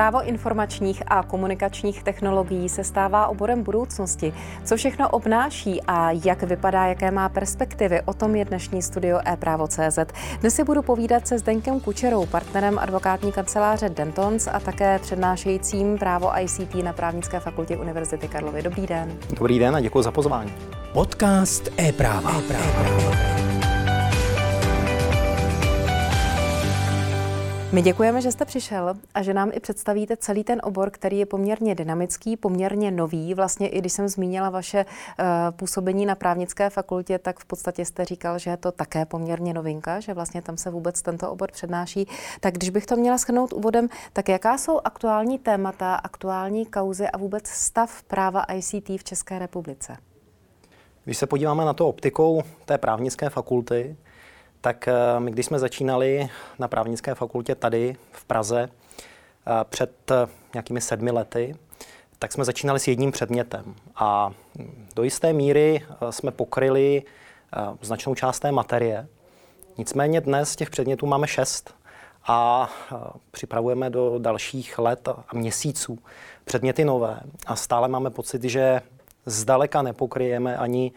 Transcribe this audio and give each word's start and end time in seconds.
Právo 0.00 0.22
informačních 0.22 1.02
a 1.06 1.22
komunikačních 1.22 2.02
technologií 2.02 2.68
se 2.68 2.84
stává 2.84 3.26
oborem 3.26 3.62
budoucnosti. 3.62 4.32
Co 4.64 4.76
všechno 4.76 5.08
obnáší 5.08 5.82
a 5.86 6.10
jak 6.10 6.42
vypadá, 6.42 6.86
jaké 6.86 7.10
má 7.10 7.28
perspektivy, 7.28 8.02
o 8.04 8.14
tom 8.14 8.36
je 8.36 8.44
dnešní 8.44 8.82
studio 8.82 9.20
e-právo.cz. 9.26 9.98
Dnes 10.40 10.54
si 10.54 10.64
budu 10.64 10.82
povídat 10.82 11.28
se 11.28 11.38
Zdeňkem 11.38 11.80
Kučerou, 11.80 12.26
partnerem 12.26 12.78
advokátní 12.78 13.32
kanceláře 13.32 13.88
Dentons 13.88 14.48
a 14.52 14.60
také 14.60 14.98
přednášejícím 14.98 15.98
právo 15.98 16.30
ICT 16.40 16.74
na 16.74 16.92
právnické 16.92 17.40
fakultě 17.40 17.76
Univerzity 17.76 18.28
Karlovy. 18.28 18.62
Dobrý 18.62 18.86
den. 18.86 19.12
Dobrý 19.38 19.58
den 19.58 19.76
a 19.76 19.80
děkuji 19.80 20.02
za 20.02 20.10
pozvání. 20.10 20.52
Podcast 20.92 21.68
e-práva. 21.78 22.32
e-práva. 22.38 23.39
My 27.72 27.82
děkujeme, 27.82 28.20
že 28.20 28.32
jste 28.32 28.44
přišel 28.44 28.94
a 29.14 29.22
že 29.22 29.34
nám 29.34 29.50
i 29.54 29.60
představíte 29.60 30.16
celý 30.16 30.44
ten 30.44 30.60
obor, 30.64 30.90
který 30.90 31.18
je 31.18 31.26
poměrně 31.26 31.74
dynamický, 31.74 32.36
poměrně 32.36 32.90
nový. 32.90 33.34
Vlastně 33.34 33.68
i 33.68 33.78
když 33.78 33.92
jsem 33.92 34.08
zmínila 34.08 34.50
vaše 34.50 34.84
uh, 34.84 35.24
působení 35.56 36.06
na 36.06 36.14
právnické 36.14 36.70
fakultě, 36.70 37.18
tak 37.18 37.38
v 37.38 37.44
podstatě 37.44 37.84
jste 37.84 38.04
říkal, 38.04 38.38
že 38.38 38.50
je 38.50 38.56
to 38.56 38.72
také 38.72 39.06
poměrně 39.06 39.54
novinka, 39.54 40.00
že 40.00 40.14
vlastně 40.14 40.42
tam 40.42 40.56
se 40.56 40.70
vůbec 40.70 41.02
tento 41.02 41.30
obor 41.30 41.50
přednáší. 41.52 42.08
Tak 42.40 42.54
když 42.54 42.70
bych 42.70 42.86
to 42.86 42.96
měla 42.96 43.18
schrnout 43.18 43.52
úvodem, 43.52 43.88
tak 44.12 44.28
jaká 44.28 44.58
jsou 44.58 44.80
aktuální 44.84 45.38
témata, 45.38 45.94
aktuální 45.94 46.66
kauzy 46.66 47.08
a 47.08 47.18
vůbec 47.18 47.46
stav 47.46 48.02
práva 48.02 48.44
ICT 48.54 48.88
v 48.88 49.04
České 49.04 49.38
republice? 49.38 49.96
Když 51.04 51.18
se 51.18 51.26
podíváme 51.26 51.64
na 51.64 51.72
to 51.72 51.88
optikou 51.88 52.42
té 52.64 52.78
právnické 52.78 53.30
fakulty, 53.30 53.96
tak 54.60 54.88
eh, 54.88 55.20
my, 55.20 55.30
když 55.30 55.46
jsme 55.46 55.58
začínali 55.58 56.28
na 56.58 56.68
právnické 56.68 57.14
fakultě 57.14 57.54
tady 57.54 57.96
v 58.12 58.24
Praze 58.24 58.68
eh, 58.68 59.50
před 59.64 60.10
eh, 60.10 60.28
nějakými 60.54 60.80
sedmi 60.80 61.10
lety, 61.10 61.56
tak 62.18 62.32
jsme 62.32 62.44
začínali 62.44 62.80
s 62.80 62.88
jedním 62.88 63.12
předmětem. 63.12 63.74
A 63.96 64.32
do 64.94 65.02
jisté 65.02 65.32
míry 65.32 65.86
jsme 66.10 66.30
pokryli 66.30 67.02
značnou 67.82 68.14
část 68.14 68.40
té 68.40 68.52
materie. 68.52 69.08
Nicméně 69.78 70.20
dnes 70.20 70.56
těch 70.56 70.70
předmětů 70.70 71.06
máme 71.06 71.26
šest 71.26 71.74
a 72.26 72.70
připravujeme 73.30 73.90
do 73.90 74.18
dalších 74.18 74.78
let 74.78 75.08
a 75.08 75.24
měsíců 75.32 75.98
předměty 76.44 76.84
nové. 76.84 77.20
A 77.46 77.56
stále 77.56 77.88
máme 77.88 78.10
pocit, 78.10 78.44
že 78.44 78.82
zdaleka 79.26 79.82
nepokryjeme 79.82 80.56
ani 80.56 80.92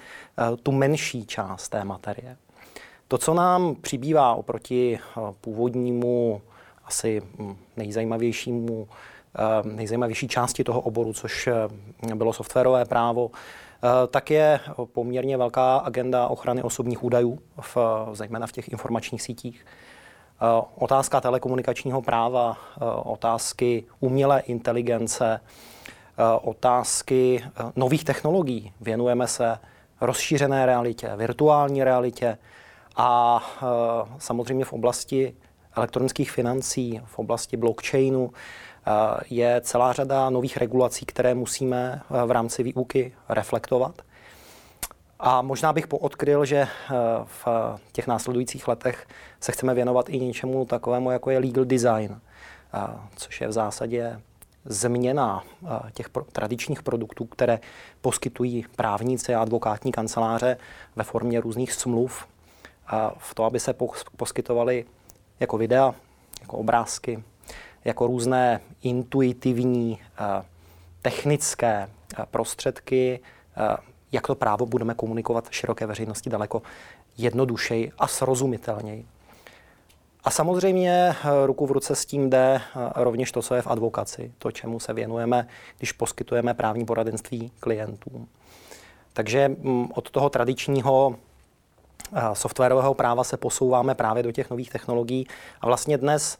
tu 0.63 0.71
menší 0.71 1.25
část 1.25 1.69
té 1.69 1.83
materie. 1.83 2.37
To, 3.13 3.17
co 3.17 3.33
nám 3.33 3.75
přibývá 3.75 4.35
oproti 4.35 4.99
eh, 4.99 5.21
původnímu, 5.41 6.41
asi 6.85 7.21
hm, 7.21 7.55
nejzajímavějšímu, 7.77 8.87
eh, 9.35 9.69
nejzajímavější 9.69 10.27
části 10.27 10.63
toho 10.63 10.81
oboru, 10.81 11.13
což 11.13 11.47
eh, 11.47 12.15
bylo 12.15 12.33
softwarové 12.33 12.85
právo, 12.85 13.31
tak 14.07 14.31
je 14.31 14.59
poměrně 14.85 15.37
velká 15.37 15.77
agenda 15.77 16.27
ochrany 16.27 16.63
osobních 16.63 17.03
údajů, 17.03 17.39
v, 17.61 17.77
zejména 18.13 18.47
v 18.47 18.51
těch 18.51 18.69
informačních 18.69 19.21
sítích. 19.21 19.65
Otázka 20.75 21.21
telekomunikačního 21.21 22.01
práva, 22.01 22.57
otázky 23.03 23.83
umělé 23.99 24.39
inteligence, 24.39 25.39
otázky 26.41 27.43
nových 27.75 28.03
technologií. 28.03 28.73
Věnujeme 28.81 29.27
se 29.27 29.57
rozšířené 30.01 30.65
realitě, 30.65 31.11
virtuální 31.15 31.83
realitě, 31.83 32.37
a 32.95 33.41
e, 33.41 33.65
samozřejmě 34.19 34.65
v 34.65 34.73
oblasti 34.73 35.35
elektronických 35.75 36.31
financí, 36.31 37.01
v 37.05 37.19
oblasti 37.19 37.57
blockchainu 37.57 38.31
e, 38.31 38.91
je 39.29 39.61
celá 39.61 39.93
řada 39.93 40.29
nových 40.29 40.57
regulací, 40.57 41.05
které 41.05 41.33
musíme 41.33 42.01
e, 42.23 42.25
v 42.25 42.31
rámci 42.31 42.63
výuky 42.63 43.13
reflektovat. 43.29 44.01
A 45.19 45.41
možná 45.41 45.73
bych 45.73 45.87
poodkryl, 45.87 46.45
že 46.45 46.67
v 47.25 47.47
těch 47.91 48.07
následujících 48.07 48.67
letech 48.67 49.07
se 49.39 49.51
chceme 49.51 49.73
věnovat 49.73 50.09
i 50.09 50.19
něčemu 50.19 50.65
takovému, 50.65 51.11
jako 51.11 51.29
je 51.29 51.39
legal 51.39 51.65
design, 51.65 52.21
což 53.15 53.41
je 53.41 53.47
v 53.47 53.51
zásadě 53.51 54.21
změna 54.65 55.43
těch 55.93 56.09
tradičních 56.31 56.83
produktů, 56.83 57.25
které 57.25 57.59
poskytují 58.01 58.65
právníci 58.75 59.35
a 59.35 59.41
advokátní 59.41 59.91
kanceláře 59.91 60.57
ve 60.95 61.03
formě 61.03 61.41
různých 61.41 61.73
smluv 61.73 62.27
a 62.87 63.13
v 63.17 63.35
to, 63.35 63.43
aby 63.43 63.59
se 63.59 63.75
poskytovaly 64.17 64.85
jako 65.39 65.57
videa, 65.57 65.95
jako 66.41 66.57
obrázky, 66.57 67.23
jako 67.85 68.07
různé 68.07 68.61
intuitivní, 68.83 69.99
eh, 70.19 70.45
technické 71.01 71.89
eh, 72.19 72.25
prostředky, 72.31 73.19
eh, 73.57 73.77
jak 74.11 74.27
to 74.27 74.35
právo 74.35 74.65
budeme 74.65 74.93
komunikovat 74.93 75.47
široké 75.49 75.85
veřejnosti 75.85 76.29
daleko 76.29 76.61
jednodušeji 77.17 77.91
a 77.97 78.07
srozumitelněji. 78.07 79.05
A 80.23 80.31
samozřejmě 80.31 81.15
ruku 81.45 81.65
v 81.67 81.71
ruce 81.71 81.95
s 81.95 82.05
tím 82.05 82.29
jde 82.29 82.61
rovněž 82.95 83.31
to, 83.31 83.41
co 83.41 83.55
je 83.55 83.61
v 83.61 83.67
advokaci, 83.67 84.31
to, 84.37 84.51
čemu 84.51 84.79
se 84.79 84.93
věnujeme, 84.93 85.47
když 85.77 85.91
poskytujeme 85.91 86.53
právní 86.53 86.85
poradenství 86.85 87.51
klientům. 87.59 88.27
Takže 89.13 89.47
mm, 89.47 89.87
od 89.93 90.11
toho 90.11 90.29
tradičního 90.29 91.15
softwarového 92.33 92.93
práva 92.93 93.23
se 93.23 93.37
posouváme 93.37 93.95
právě 93.95 94.23
do 94.23 94.31
těch 94.31 94.49
nových 94.49 94.69
technologií 94.69 95.27
a 95.61 95.67
vlastně 95.67 95.97
dnes 95.97 96.37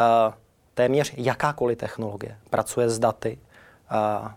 eh, 0.00 0.32
téměř 0.74 1.14
jakákoliv 1.16 1.78
technologie 1.78 2.38
pracuje 2.50 2.90
s 2.90 2.98
daty, 2.98 3.38
eh, 3.90 4.30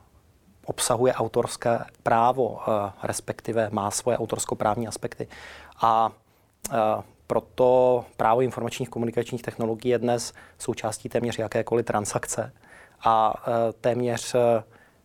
obsahuje 0.66 1.13
autorské 1.13 1.79
právo, 2.03 2.59
eh, 2.62 2.91
respektive 3.03 3.69
má 3.72 3.91
svoje 3.91 4.18
autorskoprávní 4.18 4.88
aspekty. 4.88 5.28
A 5.81 6.12
proto 7.28 8.06
právo 8.18 8.41
informačních 8.41 8.90
komunikačních 8.90 9.41
technologií 9.41 9.91
je 9.91 10.00
dnes 10.00 10.34
součástí 10.57 11.09
téměř 11.09 11.40
jakékoliv 11.40 11.85
transakce 11.85 12.53
a 13.03 13.34
téměř 13.81 14.35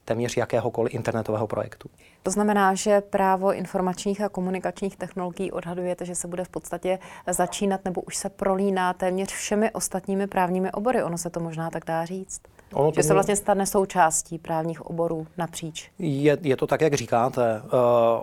téměř 0.04 0.36
jakéhokoliv 0.36 0.94
internetového 0.94 1.46
projektu. 1.46 1.88
To 2.22 2.30
znamená, 2.30 2.74
že 2.74 3.00
právo 3.00 3.52
informačních 3.52 4.20
a 4.20 4.28
komunikačních 4.28 4.96
technologií 4.96 5.52
odhadujete, 5.52 6.04
že 6.04 6.14
se 6.14 6.28
bude 6.28 6.44
v 6.44 6.48
podstatě 6.48 6.98
začínat 7.26 7.84
nebo 7.84 8.00
už 8.00 8.16
se 8.16 8.28
prolíná 8.28 8.92
téměř 8.92 9.28
všemi 9.28 9.70
ostatními 9.70 10.26
právními 10.26 10.72
obory. 10.72 11.02
Ono 11.02 11.18
se 11.18 11.30
to 11.30 11.40
možná 11.40 11.70
tak 11.70 11.84
dá 11.84 12.04
říct. 12.04 12.40
Ono 12.72 12.92
že 12.96 13.02
se 13.02 13.14
vlastně 13.14 13.36
stane 13.36 13.66
součástí 13.66 14.38
právních 14.38 14.86
oborů 14.86 15.26
napříč. 15.36 15.90
Je, 15.98 16.38
je 16.42 16.56
to 16.56 16.66
tak, 16.66 16.80
jak 16.80 16.94
říkáte. 16.94 17.62
Uh, 17.64 17.70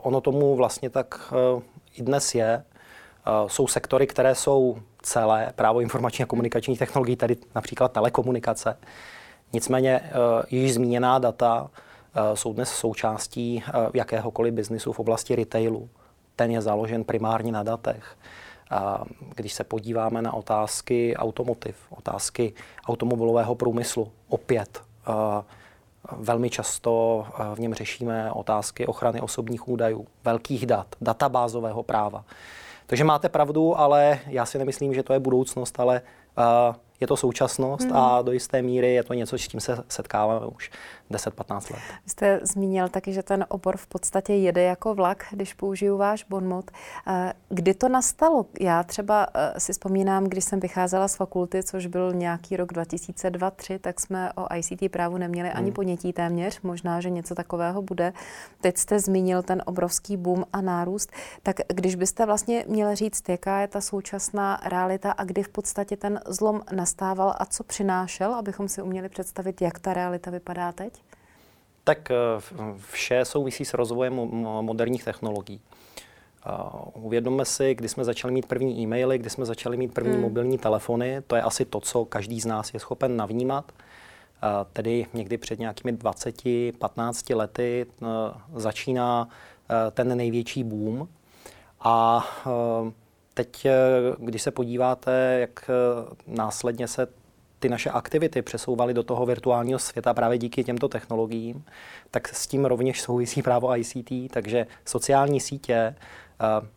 ono 0.01 0.21
tomu 0.21 0.55
vlastně 0.55 0.89
tak 0.89 1.33
uh, 1.55 1.61
i 1.95 2.01
dnes 2.01 2.35
je. 2.35 2.63
Uh, 2.63 3.47
jsou 3.47 3.67
sektory, 3.67 4.07
které 4.07 4.35
jsou 4.35 4.77
celé 5.01 5.53
právo 5.55 5.79
informační 5.79 6.23
a 6.23 6.25
komunikačních 6.25 6.79
technologií, 6.79 7.16
tedy 7.16 7.37
například 7.55 7.91
telekomunikace. 7.91 8.77
Nicméně 9.53 10.02
uh, 10.02 10.44
již 10.50 10.74
zmíněná 10.74 11.19
data 11.19 11.69
Eh, 12.18 12.35
jsou 12.35 12.53
dnes 12.53 12.69
součástí 12.69 13.63
eh, 13.68 13.72
jakéhokoliv 13.94 14.53
biznisu 14.53 14.94
v 14.94 15.00
oblasti 15.00 15.35
retailu. 15.35 15.90
Ten 16.35 16.52
je 16.52 16.62
založen 16.62 17.03
primárně 17.03 17.52
na 17.52 17.63
datech. 17.63 18.18
Když 19.35 19.53
se 19.53 19.63
podíváme 19.63 20.22
na 20.22 20.34
otázky 20.34 21.16
automotiv, 21.16 21.75
otázky 21.90 22.53
automobilového 22.88 23.56
průmyslu, 23.56 24.12
opět 24.30 24.81
eh, 25.08 25.12
velmi 26.12 26.50
často 26.50 27.25
v 27.56 27.59
něm 27.59 27.74
řešíme 27.74 28.31
otázky 28.31 28.85
ochrany 28.85 29.22
osobních 29.22 29.68
údajů, 29.68 30.08
velkých 30.24 30.66
dat, 30.66 30.88
databázového 31.02 31.84
práva. 31.84 32.25
Takže 32.88 33.03
máte 33.03 33.29
pravdu, 33.29 33.79
ale 33.79 34.19
já 34.28 34.46
si 34.46 34.58
nemyslím, 34.58 34.94
že 34.94 35.03
to 35.03 35.14
je 35.14 35.19
budoucnost, 35.19 35.79
ale 35.79 36.02
je 36.99 37.08
to 37.08 37.17
současnost 37.17 37.85
hmm. 37.85 37.97
a 37.97 38.22
do 38.22 38.32
jisté 38.32 38.61
míry 38.61 38.94
je 38.94 39.03
to 39.03 39.14
něco, 39.14 39.38
s 39.38 39.47
čím 39.47 39.59
se 39.59 39.84
setkáváme 39.90 40.46
už 40.46 40.72
10-15 41.11 41.73
let. 41.73 41.81
Vy 42.03 42.09
jste 42.09 42.39
zmínil 42.43 42.89
taky, 42.89 43.13
že 43.13 43.23
ten 43.23 43.45
obor 43.49 43.77
v 43.77 43.87
podstatě 43.87 44.33
jede 44.33 44.61
jako 44.61 44.95
vlak, 44.95 45.25
když 45.31 45.53
použiju 45.53 45.97
váš 45.97 46.23
bonmot. 46.23 46.71
Eh, 47.07 47.33
kdy 47.49 47.73
to 47.73 47.89
nastalo? 47.89 48.45
Já 48.59 48.83
třeba 48.83 49.27
eh, 49.33 49.59
si 49.59 49.73
vzpomínám, 49.73 50.23
když 50.23 50.43
jsem 50.43 50.59
vycházela 50.59 51.07
z 51.07 51.15
fakulty, 51.15 51.63
což 51.63 51.85
byl 51.85 52.13
nějaký 52.13 52.57
rok 52.57 52.73
2002-2003, 52.73 53.79
tak 53.79 53.99
jsme 53.99 54.33
o 54.33 54.47
ICT 54.55 54.91
právu 54.91 55.17
neměli 55.17 55.49
ani 55.49 55.67
hmm. 55.67 55.73
ponětí 55.73 56.13
téměř. 56.13 56.61
Možná, 56.61 57.01
že 57.01 57.09
něco 57.09 57.35
takového 57.35 57.81
bude. 57.81 58.13
Teď 58.61 58.77
jste 58.77 58.99
zmínil 58.99 59.43
ten 59.43 59.63
obrovský 59.65 60.17
boom 60.17 60.45
a 60.53 60.61
nárůst. 60.61 61.11
Tak 61.43 61.55
když 61.67 61.95
byste 61.95 62.25
vlastně 62.25 62.65
měli 62.67 62.95
říct, 62.95 63.29
jaká 63.29 63.59
je 63.59 63.67
ta 63.67 63.81
současná 63.81 64.59
realita 64.65 65.11
a 65.11 65.23
kdy 65.23 65.43
v 65.43 65.49
podstatě 65.49 65.97
ten 65.97 66.19
zlom 66.27 66.61
nastával 66.71 67.33
a 67.37 67.45
co 67.45 67.63
přinášel, 67.63 68.33
abychom 68.33 68.67
si 68.67 68.81
uměli 68.81 69.09
představit, 69.09 69.61
jak 69.61 69.79
ta 69.79 69.93
realita 69.93 70.31
vypadá 70.31 70.71
teď? 70.71 70.97
Tak 71.87 72.11
eh, 72.11 72.16
vše 72.78 73.25
souvisí 73.25 73.66
s 73.66 73.73
rozvojem 73.73 74.13
moderních 74.61 75.03
technologií. 75.03 75.61
Uvědomme 76.93 77.45
si, 77.45 77.75
kdy 77.75 77.89
jsme 77.89 78.03
začali 78.03 78.34
mít 78.34 78.45
první 78.45 78.81
e-maily, 78.81 79.17
kdy 79.17 79.29
jsme 79.29 79.45
začali 79.45 79.78
mít 79.78 79.93
první 79.93 80.13
hmm. 80.13 80.22
mobilní 80.22 80.57
telefony, 80.57 81.22
to 81.28 81.35
je 81.35 81.41
asi 81.41 81.66
to, 81.66 81.79
co 81.79 82.05
každý 82.05 82.41
z 82.41 82.45
nás 82.45 82.73
je 82.73 82.79
schopen 82.79 83.17
navnímat. 83.17 83.72
tedy 84.73 85.05
někdy 85.13 85.37
před 85.37 85.59
nějakými 85.59 85.93
20-15 85.93 87.35
lety 87.35 87.85
začíná 88.55 89.28
ten 89.91 90.17
největší 90.17 90.63
boom. 90.63 91.07
A 91.79 92.25
teď, 93.33 93.67
když 94.17 94.41
se 94.41 94.51
podíváte, 94.51 95.37
jak 95.40 95.69
následně 96.28 96.87
se 96.87 97.07
ty 97.59 97.69
naše 97.69 97.89
aktivity 97.89 98.41
přesouvaly 98.41 98.93
do 98.93 99.03
toho 99.03 99.25
virtuálního 99.25 99.79
světa 99.79 100.13
právě 100.13 100.37
díky 100.37 100.63
těmto 100.63 100.87
technologiím, 100.87 101.65
tak 102.11 102.27
s 102.27 102.47
tím 102.47 102.65
rovněž 102.65 103.01
souvisí 103.01 103.41
právo 103.41 103.77
ICT, 103.77 104.11
takže 104.31 104.67
sociální 104.85 105.39
sítě 105.39 105.75
eh, 105.75 105.95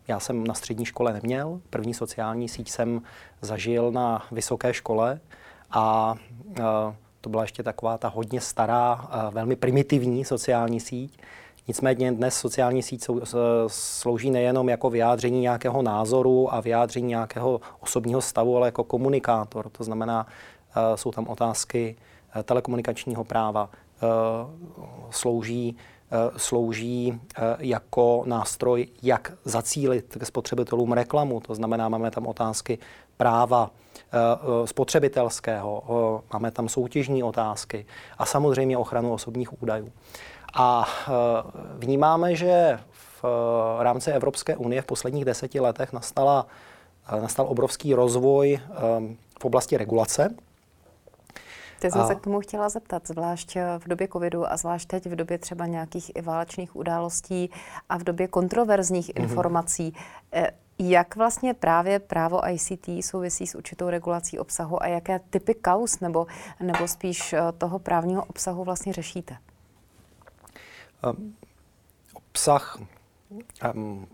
já 0.09 0.21
jsem 0.21 0.47
na 0.47 0.55
střední 0.55 0.85
škole 0.85 1.13
neměl. 1.13 1.61
První 1.71 1.95
sociální 1.95 2.49
síť 2.49 2.71
jsem 2.71 3.03
zažil 3.41 3.93
na 3.93 4.27
vysoké 4.33 4.75
škole 4.75 5.21
a 5.71 6.15
eh, 6.59 6.63
to 7.21 7.31
byla 7.31 7.43
ještě 7.43 7.63
taková 7.63 7.99
ta 7.99 8.09
hodně 8.09 8.41
stará, 8.41 9.09
velmi 9.31 9.57
primitivní 9.57 10.25
sociální 10.25 10.81
síť. 10.81 11.19
Nicméně 11.69 12.13
dnes 12.13 12.35
sociální 12.35 12.83
síť 12.83 13.07
slouží 13.67 14.31
nejenom 14.31 14.69
jako 14.69 14.91
vyjádření 14.91 15.41
nějakého 15.41 15.83
názoru 15.83 16.55
a 16.55 16.61
vyjádření 16.61 17.09
nějakého 17.09 17.61
osobního 17.81 18.21
stavu, 18.21 18.57
ale 18.57 18.69
jako 18.69 18.85
komunikátor. 18.85 19.69
To 19.69 19.85
znamená, 19.85 20.27
jsou 20.95 21.11
tam 21.11 21.29
otázky 21.29 21.97
eh, 22.35 22.43
telekomunikačního 22.43 23.25
práva, 23.25 23.71
eh, 23.73 24.07
slouží, 25.11 25.77
slouží 26.37 27.21
jako 27.59 28.23
nástroj, 28.27 28.87
jak 29.03 29.33
zacílit 29.45 30.17
k 30.21 30.27
spotřebitelům 30.27 30.93
reklamu. 30.93 31.41
To 31.41 31.55
znamená, 31.55 31.89
máme 31.89 32.11
tam 32.11 32.27
otázky 32.27 32.79
práva 33.17 33.71
spotřebitelského, 34.65 35.83
máme 36.33 36.51
tam 36.51 36.69
soutěžní 36.69 37.23
otázky 37.23 37.87
a 38.19 38.27
samozřejmě 38.27 38.79
ochranu 38.79 39.13
osobních 39.13 39.63
údajů. 39.63 39.93
A 40.55 40.89
vnímáme, 41.79 42.35
že 42.35 42.79
v 43.23 43.25
rámci 43.81 44.11
Evropské 44.11 44.57
unie 44.57 44.83
v 44.83 44.87
posledních 44.87 45.25
deseti 45.25 45.61
letech 45.61 45.93
nastala, 45.93 46.47
nastal 47.21 47.47
obrovský 47.49 47.95
rozvoj 47.95 48.61
v 49.41 49.45
oblasti 49.45 49.77
regulace 49.77 50.35
Teď 51.81 51.93
jsem 51.93 52.01
a... 52.01 52.07
se 52.07 52.15
k 52.15 52.21
tomu 52.21 52.41
chtěla 52.41 52.69
zeptat, 52.69 53.07
zvlášť 53.07 53.57
v 53.79 53.89
době 53.89 54.09
covidu 54.09 54.53
a 54.53 54.57
zvlášť 54.57 54.89
teď 54.89 55.07
v 55.07 55.17
době 55.17 55.39
třeba 55.39 55.67
nějakých 55.67 56.13
i 56.15 56.23
válečných 56.23 56.77
událostí 56.77 57.51
a 57.89 57.99
v 57.99 58.05
době 58.05 58.29
kontroverzních 58.29 59.09
mm-hmm. 59.11 59.23
informací. 59.23 59.95
Eh, 60.33 60.51
jak 60.79 61.17
vlastně 61.17 61.55
právě 61.55 61.99
právo 61.99 62.49
ICT 62.49 62.89
souvisí 63.01 63.47
s 63.47 63.55
určitou 63.55 63.89
regulací 63.89 64.39
obsahu 64.39 64.83
a 64.83 64.87
jaké 64.87 65.19
typy 65.19 65.55
kaus 65.55 66.01
nebo, 66.01 66.27
nebo 66.61 66.89
spíš 66.89 67.33
eh, 67.33 67.41
toho 67.59 67.79
právního 67.79 68.25
obsahu 68.25 68.65
vlastně 68.65 68.93
řešíte? 68.93 69.37
Um, 71.05 71.35
obsah 72.13 72.79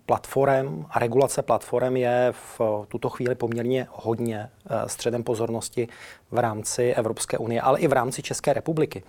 platform 0.06 0.86
a 0.90 0.98
regulace 0.98 1.42
platform 1.42 1.96
je 1.96 2.32
v 2.32 2.60
tuto 2.88 3.08
chvíli 3.08 3.34
poměrně 3.34 3.86
hodně 3.90 4.50
eh, 4.66 4.88
středem 4.88 5.22
pozornosti 5.22 5.88
v 6.30 6.38
rámci 6.38 6.94
Evropské 6.94 7.38
unie, 7.38 7.60
ale 7.60 7.80
i 7.80 7.88
v 7.88 7.92
rámci 7.92 8.22
České 8.22 8.52
republiky. 8.52 9.02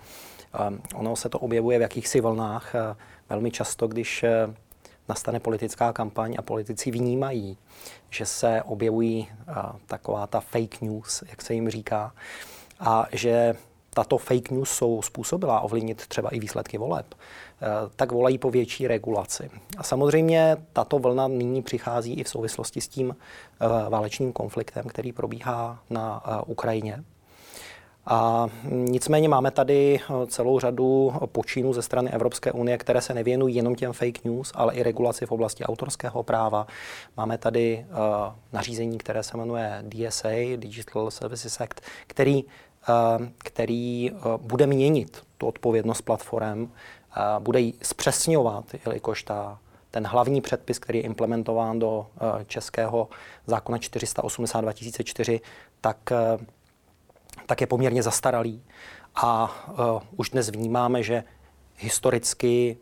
Ono 0.94 1.16
se 1.16 1.28
to 1.28 1.38
objevuje 1.38 1.78
v 1.78 1.82
jakýchsi 1.82 2.20
vlnách 2.20 2.74
eh, 2.74 2.96
velmi 3.28 3.50
často, 3.50 3.88
když 3.88 4.22
eh, 4.22 4.54
nastane 5.08 5.40
politická 5.40 5.92
kampaň 5.92 6.34
a 6.38 6.42
politici 6.42 6.90
vnímají, 6.90 7.58
že 8.10 8.26
se 8.26 8.62
objevují 8.62 9.28
taková 9.86 10.26
ta 10.26 10.40
fake 10.40 10.80
news, 10.80 11.24
jak 11.30 11.42
se 11.42 11.54
jim 11.54 11.70
říká, 11.70 12.12
a 12.80 13.06
že 13.12 13.54
tato 13.90 14.18
fake 14.18 14.50
news 14.50 14.70
jsou 14.70 15.02
způsobila 15.02 15.60
ovlivnit 15.60 16.06
třeba 16.06 16.30
i 16.30 16.38
výsledky 16.38 16.78
voleb, 16.78 17.14
tak 17.96 18.12
volají 18.12 18.38
po 18.38 18.50
větší 18.50 18.88
regulaci. 18.88 19.50
A 19.78 19.82
samozřejmě 19.82 20.56
tato 20.72 20.98
vlna 20.98 21.28
nyní 21.28 21.62
přichází 21.62 22.14
i 22.14 22.24
v 22.24 22.28
souvislosti 22.28 22.80
s 22.80 22.88
tím 22.88 23.16
eh, 23.16 23.90
válečným 23.90 24.32
konfliktem, 24.32 24.84
který 24.84 25.12
probíhá 25.12 25.78
na 25.90 26.22
eh, 26.26 26.42
Ukrajině. 26.46 27.04
A 28.10 28.48
nicméně 28.70 29.28
máme 29.28 29.50
tady 29.50 30.00
celou 30.26 30.60
řadu 30.60 31.12
počínů 31.26 31.72
ze 31.72 31.82
strany 31.82 32.10
Evropské 32.10 32.52
unie, 32.52 32.78
které 32.78 33.00
se 33.00 33.14
nevěnují 33.14 33.54
jenom 33.54 33.74
těm 33.74 33.92
fake 33.92 34.24
news, 34.24 34.52
ale 34.54 34.74
i 34.74 34.82
regulaci 34.82 35.26
v 35.26 35.32
oblasti 35.32 35.64
autorského 35.64 36.22
práva. 36.22 36.66
Máme 37.16 37.38
tady 37.38 37.86
nařízení, 38.52 38.98
které 38.98 39.22
se 39.22 39.36
jmenuje 39.36 39.84
DSA, 39.88 40.28
Digital 40.56 41.10
Services 41.10 41.60
Act, 41.60 41.80
který 42.06 42.44
Eh, 42.88 43.30
který 43.38 44.10
eh, 44.10 44.14
bude 44.36 44.66
měnit 44.66 45.22
tu 45.38 45.46
odpovědnost 45.46 46.02
platform, 46.02 46.64
eh, 46.64 46.68
bude 47.38 47.60
ji 47.60 47.74
zpřesňovat, 47.82 48.64
jelikož 48.86 49.22
ta, 49.22 49.58
ten 49.90 50.06
hlavní 50.06 50.40
předpis, 50.40 50.78
který 50.78 50.98
je 50.98 51.04
implementován 51.04 51.78
do 51.78 52.06
českého 52.46 53.08
zákona 53.46 53.78
480 53.78 54.60
2004, 54.60 55.40
tak, 55.80 55.96
tak 57.46 57.60
je 57.60 57.66
poměrně 57.66 58.02
zastaralý. 58.02 58.62
A 59.14 59.56
už 60.16 60.30
dnes 60.30 60.48
vnímáme, 60.48 61.02
že 61.02 61.24
historicky 61.76 62.76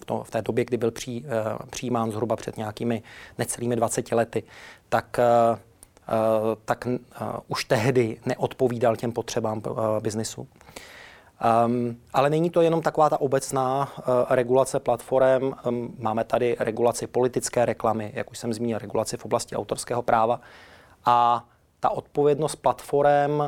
v, 0.00 0.04
to, 0.04 0.24
v 0.24 0.30
té 0.30 0.42
době, 0.42 0.64
kdy 0.64 0.76
byl 0.76 0.90
při, 0.90 1.24
přijímán 1.70 2.10
zhruba 2.10 2.36
před 2.36 2.56
nějakými 2.56 3.02
necelými 3.38 3.76
20 3.76 4.12
lety, 4.12 4.42
tak 4.88 5.18
Eh, 6.08 6.56
tak 6.64 6.86
eh, 6.86 6.98
už 7.48 7.64
tehdy 7.64 8.20
neodpovídal 8.26 8.96
těm 8.96 9.12
potřebám 9.12 9.62
eh, 9.66 10.00
biznisu. 10.00 10.48
Um, 11.42 11.96
ale 12.12 12.30
není 12.30 12.50
to 12.50 12.62
jenom 12.62 12.82
taková 12.82 13.10
ta 13.10 13.20
obecná 13.20 13.92
uh, 13.98 14.04
regulace 14.30 14.80
platform. 14.80 15.52
Um, 15.66 15.94
máme 15.98 16.24
tady 16.24 16.56
regulaci 16.58 17.06
politické 17.06 17.64
reklamy, 17.64 18.12
jak 18.14 18.30
už 18.30 18.38
jsem 18.38 18.52
zmínil, 18.52 18.78
regulaci 18.78 19.16
v 19.16 19.24
oblasti 19.24 19.56
autorského 19.56 20.02
práva. 20.02 20.40
A 21.04 21.44
ta 21.80 21.90
odpovědnost 21.90 22.56
platform 22.56 23.40
uh, 23.40 23.46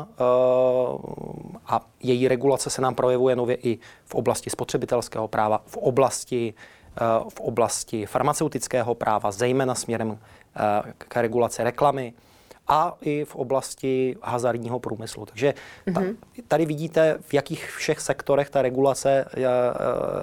a 1.67 1.81
její 2.01 2.29
regulace 2.29 2.71
se 2.71 2.83
nám 2.83 2.95
projevuje 2.95 3.37
nově 3.37 3.57
i 3.57 3.79
v 4.05 4.15
oblasti 4.15 4.51
spotřebitelského 4.51 5.29
práva, 5.29 5.63
v 5.67 5.77
oblasti, 5.77 6.55
uh, 7.01 7.31
v 7.31 7.41
oblasti 7.41 8.07
farmaceutického 8.07 8.95
práva, 8.95 9.31
zejména 9.31 9.75
směrem 9.75 10.09
uh, 10.11 10.17
k 10.99 11.17
regulaci 11.17 11.65
reklamy 11.65 12.13
a 12.69 12.97
i 13.01 13.25
v 13.25 13.37
oblasti 13.37 14.17
hazardního 14.23 14.79
průmyslu. 14.79 15.27
Takže 15.27 15.55
ta, 15.85 16.01
mm-hmm. 16.01 16.17
tady 16.49 16.67
vidíte, 16.67 17.19
v 17.21 17.35
jakých 17.35 17.71
všech 17.71 18.01
sektorech 18.01 18.51
ta 18.51 18.63
regulace 18.63 19.25
eh, 19.35 19.43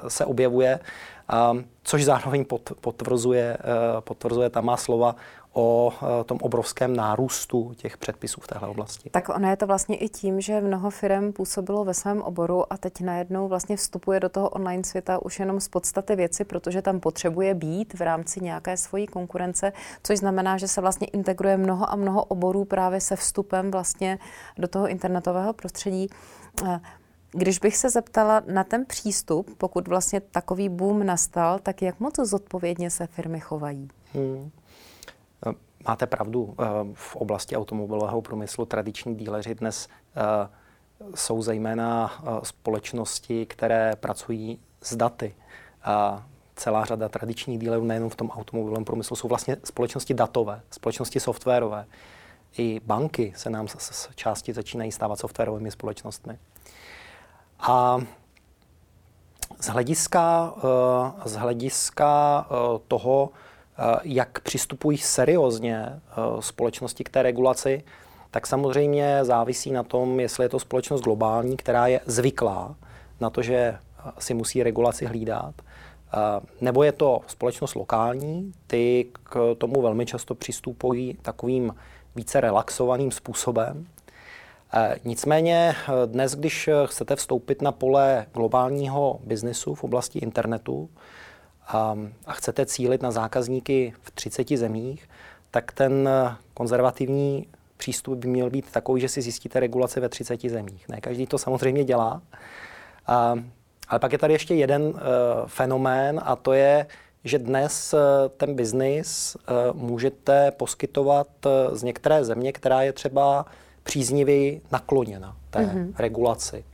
se 0.08 0.26
objevuje, 0.26 0.80
což 1.84 2.04
zároveň 2.04 2.46
potvrzuje, 2.82 3.58
eh, 3.60 4.02
potvrzuje 4.02 4.50
ta 4.50 4.62
má 4.62 4.78
slova 4.78 5.16
o 5.54 5.94
eh, 5.94 6.24
tom 6.24 6.38
obrovském 6.42 6.96
nárůstu 6.96 7.74
těch 7.76 7.98
předpisů 7.98 8.42
v 8.42 8.48
téhle 8.48 8.68
oblasti. 8.68 9.10
Tak 9.10 9.30
ono 9.30 9.50
je 9.50 9.58
to 9.58 9.68
vlastně 9.68 9.96
i 9.96 10.10
tím, 10.10 10.42
že 10.42 10.62
mnoho 10.62 10.90
firm 10.90 11.34
působilo 11.34 11.86
ve 11.86 11.94
svém 11.94 12.22
oboru 12.22 12.74
a 12.74 12.78
teď 12.78 13.02
najednou 13.02 13.48
vlastně 13.48 13.78
vstupuje 13.78 14.20
do 14.20 14.30
toho 14.30 14.50
online 14.50 14.84
světa 14.84 15.22
už 15.22 15.40
jenom 15.40 15.60
z 15.60 15.68
podstaty 15.68 16.16
věci, 16.16 16.46
protože 16.46 16.82
tam 16.82 17.00
potřebuje 17.00 17.54
být 17.54 17.94
v 17.94 18.02
rámci 18.02 18.44
nějaké 18.44 18.78
svojí 18.78 19.08
konkurence, 19.08 19.74
což 20.04 20.18
znamená, 20.18 20.58
že 20.58 20.68
se 20.68 20.82
vlastně 20.82 21.08
integruje 21.08 21.58
mnoho 21.58 21.92
a 21.92 21.96
mnoho 21.96 22.24
oborů 22.24 22.66
právě 22.66 23.02
se 23.02 23.16
vstupem 23.16 23.72
vlastně 23.72 24.20
do 24.58 24.68
toho 24.68 24.88
internetového 24.88 25.54
prostředí. 25.54 26.10
Eh, 26.68 26.80
když 27.32 27.60
bych 27.60 27.78
se 27.78 27.90
zeptala 27.90 28.42
na 28.48 28.64
ten 28.64 28.86
přístup, 28.86 29.50
pokud 29.58 29.88
vlastně 29.88 30.22
takový 30.22 30.70
boom 30.70 31.06
nastal, 31.06 31.60
tak 31.60 31.82
jak 31.82 32.00
moc 32.00 32.16
zodpovědně 32.20 32.90
se 32.90 33.08
firmy 33.08 33.40
chovají? 33.40 33.88
Hmm. 34.14 34.52
Máte 35.88 36.08
pravdu, 36.08 36.56
eh, 36.60 36.66
v 36.94 37.16
oblasti 37.16 37.58
automobilového 37.58 38.22
průmyslu 38.22 38.66
tradiční 38.66 39.16
díleři 39.16 39.56
dnes 39.56 39.88
eh, 40.16 40.50
jsou 41.16 41.42
zejména 41.42 42.14
eh, 42.20 42.30
společnosti, 42.44 43.46
které 43.46 43.96
pracují 43.96 44.60
s 44.82 44.96
daty. 44.96 45.36
A 45.84 46.26
celá 46.56 46.86
řada 46.86 47.10
tradičních 47.10 47.60
dílerů 47.60 47.84
nejenom 47.84 48.10
v 48.10 48.16
tom 48.16 48.30
automobilovém 48.30 48.86
průmyslu 48.86 49.16
jsou 49.16 49.28
vlastně 49.28 49.58
společnosti 49.64 50.14
datové, 50.14 50.62
společnosti 50.72 51.20
softwarové. 51.20 51.86
I 52.58 52.82
banky 52.86 53.34
se 53.36 53.50
nám 53.50 53.68
z 53.68 54.10
části 54.16 54.54
začínají 54.54 54.92
stávat 54.92 55.20
softwarovými 55.20 55.72
společnostmi. 55.72 56.40
A 57.60 57.98
z 59.60 59.68
hlediska, 59.68 60.54
z 61.26 61.36
hlediska 61.36 62.46
toho, 62.88 63.30
Eh, 63.30 63.51
jak 64.04 64.40
přistupují 64.40 64.98
seriózně 64.98 65.86
eh, 65.86 66.02
společnosti 66.40 67.04
k 67.04 67.10
té 67.10 67.24
regulaci, 67.24 67.84
tak 68.32 68.48
samozřejmě 68.48 69.20
závisí 69.22 69.72
na 69.72 69.84
tom, 69.84 70.20
jestli 70.20 70.46
je 70.46 70.50
to 70.50 70.60
společnost 70.60 71.02
globální, 71.02 71.58
která 71.58 71.88
je 71.88 72.00
zvyklá 72.06 72.76
na 73.20 73.30
to, 73.30 73.42
že 73.42 73.56
eh, 73.56 73.78
si 74.20 74.34
musí 74.34 74.64
regulaci 74.64 75.06
hlídat, 75.06 75.56
nebo 76.62 76.84
je 76.84 76.92
to 76.92 77.22
společnost 77.28 77.76
lokální, 77.76 78.52
ty 78.68 79.08
k 79.24 79.56
tomu 79.58 79.82
velmi 79.82 80.06
často 80.06 80.36
přistupují 80.36 81.18
takovým 81.22 81.76
více 82.16 82.42
relaxovaným 82.42 83.12
způsobem. 83.12 83.88
Nicméně 85.06 85.76
dnes, 86.06 86.36
když 86.36 86.70
chcete 86.86 87.16
vstoupit 87.16 87.62
na 87.62 87.72
pole 87.72 88.26
globálního 88.34 89.20
biznesu 89.24 89.76
v 89.76 89.84
oblasti 89.84 90.20
internetu 90.20 90.90
a, 91.68 91.98
a 92.26 92.34
chcete 92.34 92.66
cílit 92.66 93.02
na 93.02 93.12
zákazníky 93.12 93.94
v 94.02 94.12
30 94.12 94.50
zemích, 94.50 95.10
tak 95.52 95.72
ten 95.72 96.10
konzervativní 96.54 97.48
přístup 97.78 98.18
by 98.18 98.28
měl 98.28 98.50
být 98.50 98.72
takový, 98.72 99.02
že 99.02 99.10
si 99.10 99.22
zjistíte 99.22 99.60
regulace 99.60 100.00
ve 100.00 100.10
30 100.10 100.42
zemích. 100.42 100.90
Ne 100.90 101.02
každý 101.02 101.28
to 101.28 101.38
samozřejmě 101.38 101.84
dělá. 101.84 102.22
A, 103.08 103.36
ale 103.88 104.00
pak 104.00 104.12
je 104.12 104.18
tady 104.18 104.34
ještě 104.34 104.56
jeden 104.56 104.82
uh, 104.82 105.00
fenomén 105.48 106.22
a 106.24 106.36
to 106.36 106.54
je, 106.54 106.86
že 107.24 107.40
dnes 107.40 107.94
uh, 107.94 108.00
ten 108.38 108.56
biznis 108.56 109.36
uh, 109.36 109.78
můžete 109.82 110.52
poskytovat 110.52 111.28
uh, 111.46 111.76
z 111.76 111.84
některé 111.84 112.26
země, 112.26 112.52
která 112.54 112.82
je 112.82 112.94
třeba 112.94 113.46
příznivě 113.84 114.60
nakloněna 114.72 115.38
té 115.50 115.60
mm-hmm. 115.60 115.94
regulaci. 115.98 116.66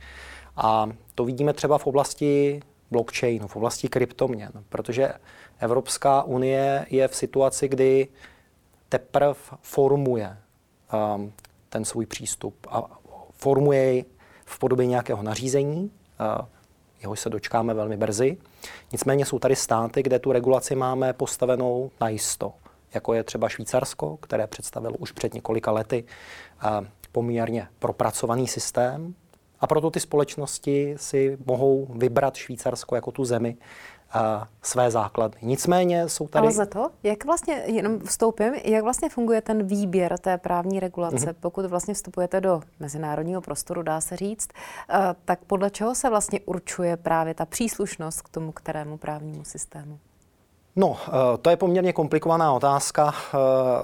A 0.56 0.88
to 1.14 1.24
vidíme 1.24 1.52
třeba 1.52 1.78
v 1.78 1.86
oblasti 1.86 2.60
blockchainu, 2.90 3.48
v 3.48 3.56
oblasti 3.56 3.88
kryptoměn, 3.88 4.52
protože 4.68 5.12
Evropská 5.58 6.22
unie 6.22 6.86
je 6.90 7.08
v 7.08 7.16
situaci, 7.16 7.68
kdy 7.68 8.08
teprve 8.88 9.34
formuje 9.62 10.36
um, 11.16 11.32
ten 11.68 11.84
svůj 11.84 12.06
přístup 12.06 12.66
a 12.70 12.98
formuje 13.32 13.82
jej 13.82 14.04
v 14.44 14.58
podobě 14.58 14.86
nějakého 14.86 15.22
nařízení, 15.22 15.90
uh, 16.20 16.46
jehož 17.00 17.20
se 17.20 17.30
dočkáme 17.30 17.74
velmi 17.74 17.96
brzy. 17.96 18.36
Nicméně 18.92 19.26
jsou 19.26 19.38
tady 19.38 19.56
státy, 19.56 20.02
kde 20.02 20.18
tu 20.18 20.32
regulaci 20.32 20.74
máme 20.74 21.12
postavenou 21.12 21.90
na 22.00 22.08
jisto, 22.08 22.52
jako 22.94 23.14
je 23.14 23.24
třeba 23.24 23.48
Švýcarsko, 23.48 24.16
které 24.16 24.46
představilo 24.46 24.94
už 24.96 25.12
před 25.12 25.34
několika 25.34 25.70
lety 25.70 26.04
uh, 26.64 26.86
poměrně 27.12 27.68
propracovaný 27.78 28.48
systém. 28.48 29.14
A 29.60 29.66
proto 29.66 29.90
ty 29.90 30.00
společnosti 30.00 30.94
si 30.98 31.38
mohou 31.46 31.86
vybrat 31.90 32.36
Švýcarsko 32.36 32.94
jako 32.94 33.10
tu 33.10 33.24
zemi, 33.24 33.56
své 34.62 34.90
základy. 34.90 35.38
Nicméně 35.42 36.08
jsou 36.08 36.28
tady... 36.28 36.42
Ale 36.42 36.52
za 36.52 36.66
to, 36.66 36.90
jak 37.02 37.24
vlastně, 37.24 37.62
jenom 37.66 37.98
vstoupím, 38.00 38.54
jak 38.64 38.82
vlastně 38.84 39.08
funguje 39.08 39.40
ten 39.40 39.66
výběr 39.66 40.18
té 40.18 40.38
právní 40.38 40.80
regulace, 40.80 41.16
mm-hmm. 41.16 41.34
pokud 41.40 41.66
vlastně 41.66 41.94
vstupujete 41.94 42.40
do 42.40 42.60
mezinárodního 42.80 43.40
prostoru, 43.40 43.82
dá 43.82 44.00
se 44.00 44.16
říct, 44.16 44.48
tak 45.24 45.38
podle 45.46 45.70
čeho 45.70 45.94
se 45.94 46.10
vlastně 46.10 46.40
určuje 46.40 46.96
právě 46.96 47.34
ta 47.34 47.46
příslušnost 47.46 48.22
k 48.22 48.28
tomu 48.28 48.52
kterému 48.52 48.98
právnímu 48.98 49.44
systému? 49.44 49.98
No, 50.76 50.96
to 51.42 51.50
je 51.50 51.56
poměrně 51.56 51.92
komplikovaná 51.92 52.52
otázka 52.52 53.14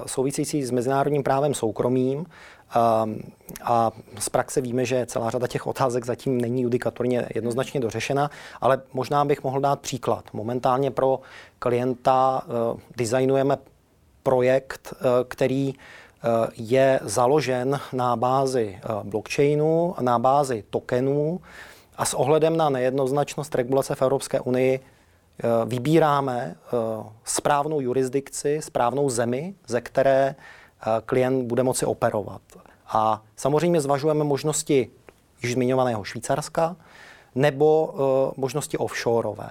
související 0.05 0.63
s 0.63 0.71
mezinárodním 0.71 1.23
právem 1.23 1.53
soukromým. 1.53 2.25
Ehm, 2.73 3.19
a 3.63 3.91
z 4.19 4.29
praxe 4.29 4.61
víme, 4.61 4.85
že 4.85 5.05
celá 5.05 5.29
řada 5.29 5.47
těch 5.47 5.67
otázek 5.67 6.05
zatím 6.05 6.41
není 6.41 6.61
judikatorně 6.61 7.27
jednoznačně 7.35 7.79
dořešena, 7.79 8.29
ale 8.61 8.81
možná 8.93 9.25
bych 9.25 9.43
mohl 9.43 9.59
dát 9.59 9.79
příklad. 9.79 10.25
Momentálně 10.33 10.91
pro 10.91 11.19
klienta 11.59 12.41
uh, 12.45 12.79
designujeme 12.97 13.57
projekt, 14.23 14.93
uh, 14.93 15.07
který 15.27 15.73
uh, 15.73 16.29
je 16.55 16.99
založen 17.03 17.79
na 17.93 18.15
bázi 18.15 18.79
blockchainu, 19.03 19.95
na 20.01 20.19
bázi 20.19 20.63
tokenů 20.69 21.41
a 21.97 22.05
s 22.05 22.13
ohledem 22.13 22.57
na 22.57 22.69
nejednoznačnost 22.69 23.55
regulace 23.55 23.95
v 23.95 24.01
Evropské 24.01 24.39
unii 24.39 24.79
vybíráme 25.65 26.55
správnou 27.23 27.79
jurisdikci, 27.79 28.61
správnou 28.61 29.09
zemi, 29.09 29.53
ze 29.67 29.81
které 29.81 30.35
klient 31.05 31.47
bude 31.47 31.63
moci 31.63 31.85
operovat. 31.85 32.41
A 32.87 33.23
samozřejmě 33.35 33.81
zvažujeme 33.81 34.23
možnosti 34.23 34.89
již 35.43 35.53
zmiňovaného 35.53 36.03
Švýcarska 36.03 36.75
nebo 37.35 37.85
uh, 37.85 37.99
možnosti 38.37 38.77
offshoreové. 38.77 39.49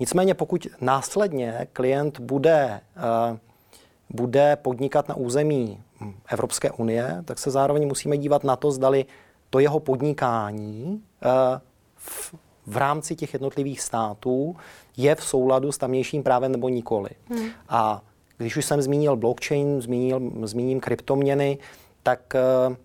Nicméně 0.00 0.34
pokud 0.34 0.66
následně 0.80 1.66
klient 1.72 2.20
bude, 2.20 2.80
uh, 3.30 3.36
bude 4.10 4.56
podnikat 4.56 5.08
na 5.08 5.14
území 5.14 5.82
Evropské 6.28 6.70
unie, 6.70 7.22
tak 7.24 7.38
se 7.38 7.50
zároveň 7.50 7.88
musíme 7.88 8.18
dívat 8.18 8.44
na 8.44 8.56
to, 8.56 8.70
zdali 8.70 9.06
to 9.50 9.58
jeho 9.58 9.80
podnikání 9.80 11.02
uh, 11.24 11.30
v, 11.96 12.34
v 12.66 12.76
rámci 12.76 13.16
těch 13.16 13.32
jednotlivých 13.32 13.80
států 13.80 14.56
je 14.96 15.14
v 15.14 15.24
souladu 15.24 15.72
s 15.72 15.78
tamnějším 15.78 16.22
právem 16.22 16.52
nebo 16.52 16.68
nikoli. 16.68 17.10
Hmm. 17.28 17.48
A 17.68 18.02
když 18.38 18.56
už 18.56 18.64
jsem 18.64 18.82
zmínil 18.82 19.16
blockchain, 19.16 19.80
zmínil, 19.82 20.20
zmíním 20.42 20.80
kryptoměny, 20.80 21.58
tak 22.02 22.34
eh, 22.34 22.76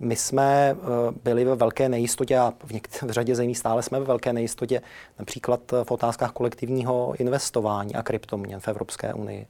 my 0.00 0.16
jsme 0.16 0.76
eh, 0.76 0.76
byli 1.24 1.44
ve 1.44 1.54
velké 1.54 1.88
nejistotě 1.88 2.38
a 2.38 2.52
v, 2.64 2.70
něk- 2.70 3.06
v 3.06 3.10
řadě 3.10 3.34
zemí 3.34 3.54
stále 3.54 3.82
jsme 3.82 3.98
ve 3.98 4.04
velké 4.04 4.32
nejistotě, 4.32 4.82
například 5.18 5.60
v 5.84 5.90
otázkách 5.90 6.32
kolektivního 6.32 7.14
investování 7.18 7.94
a 7.94 8.02
kryptoměn 8.02 8.60
v 8.60 8.68
Evropské 8.68 9.14
unii. 9.14 9.46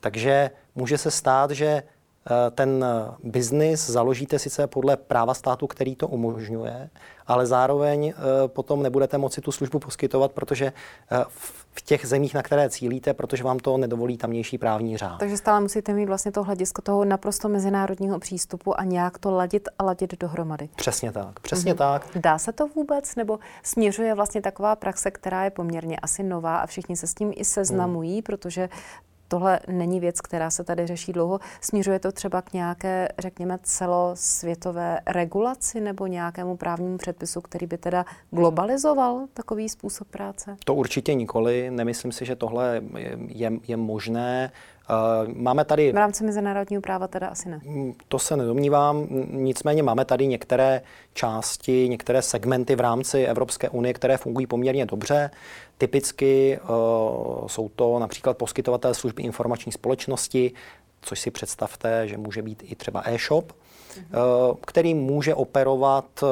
Takže 0.00 0.50
může 0.74 0.98
se 0.98 1.10
stát, 1.10 1.50
že 1.50 1.82
Eh, 1.82 2.01
ten 2.50 2.84
eh, 2.84 3.14
biznis 3.24 3.90
založíte 3.90 4.38
sice 4.38 4.66
podle 4.66 4.96
práva 4.96 5.34
státu, 5.34 5.66
který 5.66 5.96
to 5.96 6.08
umožňuje, 6.08 6.90
ale 7.26 7.46
zároveň 7.46 8.08
eh, 8.08 8.14
potom 8.46 8.82
nebudete 8.82 9.18
moci 9.18 9.40
tu 9.40 9.52
službu 9.52 9.78
poskytovat, 9.78 10.32
protože 10.32 10.72
v 11.74 11.82
těch 11.82 12.06
zemích, 12.06 12.34
na 12.34 12.42
které 12.42 12.70
cílíte, 12.70 13.14
protože 13.14 13.44
vám 13.44 13.58
to 13.58 13.76
nedovolí 13.76 14.16
tamnější 14.16 14.58
právní 14.58 14.96
řád. 14.96 15.18
Takže 15.18 15.36
stále 15.36 15.60
musíte 15.60 15.92
mít 15.92 16.06
vlastně 16.06 16.32
to 16.32 16.42
hledisko 16.42 16.82
toho 16.82 17.04
naprosto 17.04 17.48
mezinárodního 17.48 18.18
přístupu 18.18 18.80
a 18.80 18.84
nějak 18.84 19.18
to 19.18 19.30
ladit 19.30 19.68
a 19.78 19.84
ladit 19.84 20.20
dohromady. 20.20 20.68
Přesně 20.76 21.12
tak, 21.12 21.40
přesně 21.40 21.74
mm-hmm. 21.74 21.76
tak. 21.76 22.06
Dá 22.16 22.38
se 22.38 22.52
to 22.52 22.66
vůbec, 22.66 23.16
nebo 23.16 23.38
směřuje 23.62 24.14
vlastně 24.14 24.42
taková 24.42 24.76
praxe, 24.76 25.10
která 25.10 25.44
je 25.44 25.50
poměrně 25.50 25.96
asi 25.96 26.22
nová 26.22 26.56
a 26.56 26.66
všichni 26.66 26.96
se 26.96 27.06
s 27.06 27.14
tím 27.14 27.32
i 27.36 27.44
seznamují, 27.44 28.16
mm. 28.16 28.22
protože 28.22 28.68
tohle 29.32 29.60
není 29.68 30.00
věc, 30.00 30.20
která 30.20 30.50
se 30.50 30.64
tady 30.64 30.86
řeší 30.86 31.12
dlouho. 31.12 31.40
Směřuje 31.60 31.98
to 31.98 32.12
třeba 32.12 32.42
k 32.42 32.52
nějaké, 32.52 33.08
řekněme, 33.18 33.58
celosvětové 33.62 35.00
regulaci 35.06 35.80
nebo 35.80 36.06
nějakému 36.06 36.56
právnímu 36.56 36.98
předpisu, 36.98 37.40
který 37.40 37.66
by 37.66 37.78
teda 37.78 38.04
globalizoval 38.30 39.26
takový 39.34 39.68
způsob 39.68 40.08
práce? 40.08 40.56
To 40.64 40.74
určitě 40.74 41.14
nikoli. 41.14 41.70
Nemyslím 41.70 42.12
si, 42.12 42.24
že 42.24 42.36
tohle 42.36 42.82
je, 43.28 43.52
je 43.68 43.76
možné. 43.76 44.52
Eh, 44.92 45.32
máme 45.34 45.64
tady... 45.64 45.92
V 45.92 45.96
rámci 45.96 46.24
mezinárodního 46.24 46.82
práva 46.82 47.08
teda 47.08 47.26
asi 47.28 47.48
ne. 47.48 47.60
Mm, 47.64 47.94
to 48.08 48.18
se 48.18 48.36
nedomnívám, 48.36 49.06
nicméně 49.30 49.82
máme 49.82 50.04
tady 50.04 50.26
některé 50.26 50.82
části, 51.14 51.88
některé 51.88 52.22
segmenty 52.22 52.76
v 52.76 52.80
rámci 52.80 53.24
Evropské 53.24 53.68
unie, 53.68 53.94
které 53.94 54.16
fungují 54.16 54.46
poměrně 54.46 54.86
dobře. 54.86 55.30
Typicky 55.78 56.60
uh, 56.62 57.48
jsou 57.48 57.68
to 57.68 57.98
například 57.98 58.36
poskytovatel 58.36 58.94
služby 58.94 59.22
informační 59.22 59.72
společnosti, 59.72 60.52
což 61.02 61.20
si 61.20 61.30
představte, 61.30 62.08
že 62.08 62.18
může 62.18 62.42
být 62.42 62.62
i 62.66 62.74
třeba 62.74 63.02
e-shop, 63.04 63.52
uh, 63.52 64.56
který 64.66 64.94
může 64.94 65.34
operovat 65.34 66.24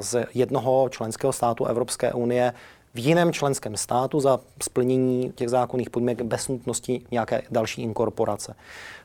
z 0.00 0.26
jednoho 0.34 0.88
členského 0.88 1.32
státu 1.32 1.64
Evropské 1.64 2.12
unie 2.12 2.52
v 2.96 2.98
jiném 2.98 3.32
členském 3.32 3.76
státu 3.76 4.20
za 4.20 4.40
splnění 4.62 5.32
těch 5.34 5.48
zákonných 5.48 5.90
podmínek 5.90 6.22
bez 6.22 6.48
nutnosti 6.48 7.02
nějaké 7.10 7.42
další 7.50 7.82
inkorporace. 7.82 8.54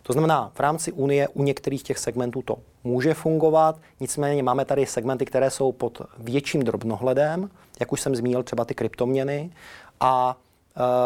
To 0.04 0.14
znamená, 0.14 0.52
v 0.56 0.60
rámci 0.60 0.92
Unie 0.92 1.28
u 1.28 1.44
některých 1.44 1.84
těch 1.84 1.98
segmentů 1.98 2.42
to 2.42 2.58
může 2.84 3.14
fungovat, 3.14 3.80
nicméně 4.00 4.44
máme 4.44 4.66
tady 4.66 4.86
segmenty, 4.86 5.26
které 5.26 5.50
jsou 5.50 5.72
pod 5.72 6.02
větším 6.18 6.64
drobnohledem, 6.64 7.50
jak 7.80 7.92
už 7.92 8.02
jsem 8.02 8.16
zmínil, 8.16 8.44
třeba 8.44 8.66
ty 8.66 8.76
kryptoměny, 8.76 9.52
a 10.00 10.38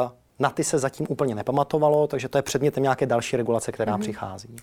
uh, 0.05 0.11
na 0.39 0.49
ty 0.49 0.63
se 0.63 0.79
zatím 0.79 1.07
úplně 1.09 1.35
nepamatovalo, 1.35 2.07
takže 2.07 2.29
to 2.29 2.37
je 2.37 2.41
předmětem 2.41 2.83
nějaké 2.83 3.05
další 3.05 3.37
regulace, 3.37 3.71
která 3.71 3.97
mm-hmm. 3.97 4.01
přichází. 4.01 4.55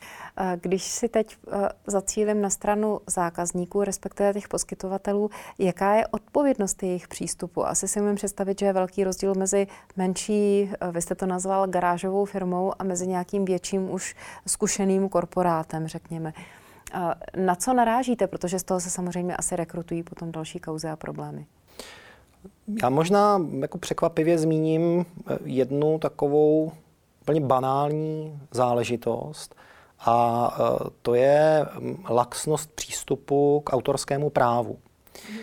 Když 0.60 0.84
si 0.84 1.08
teď 1.08 1.36
e, 1.52 1.68
zacílím 1.86 2.40
na 2.40 2.50
stranu 2.50 3.00
zákazníků, 3.06 3.84
respektive 3.84 4.32
těch 4.32 4.48
poskytovatelů, 4.48 5.30
jaká 5.58 5.94
je 5.94 6.06
odpovědnost 6.06 6.82
jejich 6.82 7.08
přístupu? 7.08 7.66
Asi 7.66 7.88
si 7.88 8.00
můžeme 8.00 8.16
představit, 8.16 8.58
že 8.58 8.66
je 8.66 8.72
velký 8.72 9.04
rozdíl 9.04 9.34
mezi 9.34 9.66
menší, 9.96 10.70
e, 10.80 10.92
vy 10.92 11.02
jste 11.02 11.14
to 11.14 11.26
nazval 11.26 11.66
garážovou 11.66 12.24
firmou, 12.24 12.72
a 12.78 12.84
mezi 12.84 13.06
nějakým 13.06 13.44
větším 13.44 13.90
už 13.90 14.16
zkušeným 14.46 15.08
korporátem, 15.08 15.86
řekněme. 15.86 16.32
Na 17.36 17.54
co 17.54 17.72
narážíte, 17.72 18.26
protože 18.26 18.58
z 18.58 18.62
toho 18.62 18.80
se 18.80 18.90
samozřejmě 18.90 19.36
asi 19.36 19.56
rekrutují 19.56 20.02
potom 20.02 20.32
další 20.32 20.58
kauzy 20.58 20.88
a 20.88 20.96
problémy? 20.96 21.46
Já 22.82 22.90
možná 22.90 23.42
jako 23.61 23.78
překvapivě 23.78 24.38
zmíním 24.38 25.06
eh, 25.30 25.38
jednu 25.44 25.99
takovou 25.99 26.72
úplně 27.22 27.40
banální 27.40 28.40
záležitost 28.50 29.54
a 30.00 30.49
eh, 30.54 30.90
to 31.02 31.14
je 31.14 31.66
mm, 31.78 32.04
laxnost 32.08 32.72
přístupu 32.72 33.61
k 33.61 33.72
autorskému 33.72 34.30
právu. 34.30 34.78
Mm. 35.30 35.38